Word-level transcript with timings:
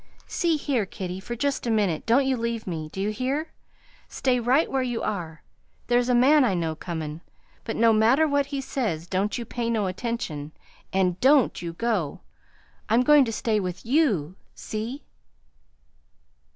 "See 0.25 0.57
here, 0.57 0.87
kiddie, 0.87 1.19
for 1.19 1.35
just 1.35 1.67
a 1.67 1.69
minute 1.69 2.07
don't 2.07 2.25
you 2.25 2.35
leave 2.35 2.65
me. 2.65 2.89
Do 2.89 2.99
you 2.99 3.11
hear? 3.11 3.51
Stay 4.09 4.39
right 4.39 4.67
where 4.67 4.81
you 4.81 5.03
are? 5.03 5.43
There's 5.85 6.09
a 6.09 6.15
man 6.15 6.43
I 6.43 6.55
know 6.55 6.73
comin'; 6.73 7.21
but 7.65 7.75
no 7.75 7.93
matter 7.93 8.27
what 8.27 8.47
he 8.47 8.61
says, 8.61 9.05
don't 9.05 9.37
you 9.37 9.45
pay 9.45 9.69
no 9.69 9.85
attention, 9.85 10.53
and 10.91 11.19
DON'T 11.19 11.61
YOU 11.61 11.73
GO. 11.73 12.21
I'm 12.89 13.03
goin' 13.03 13.25
to 13.25 13.31
stay 13.31 13.59
with 13.59 13.85
YOU. 13.85 14.35
See?" 14.55 15.03